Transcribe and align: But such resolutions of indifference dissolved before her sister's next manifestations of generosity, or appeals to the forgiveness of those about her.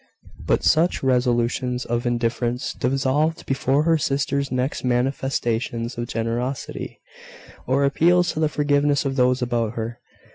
But 0.47 0.63
such 0.63 1.03
resolutions 1.03 1.85
of 1.85 2.07
indifference 2.07 2.73
dissolved 2.73 3.45
before 3.45 3.83
her 3.83 3.99
sister's 3.99 4.51
next 4.51 4.83
manifestations 4.83 5.95
of 5.95 6.07
generosity, 6.07 6.99
or 7.67 7.85
appeals 7.85 8.31
to 8.33 8.39
the 8.39 8.49
forgiveness 8.49 9.05
of 9.05 9.15
those 9.15 9.43
about 9.43 9.73
her. 9.73 9.99